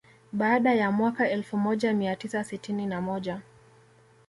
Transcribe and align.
Baada 0.33 0.73
ya 0.73 0.91
mwaka 0.91 1.29
elfu 1.29 1.57
moja 1.57 1.93
mia 1.93 2.15
tisa 2.15 2.43
sitini 2.43 2.85
na 2.85 3.01
moja 3.01 3.41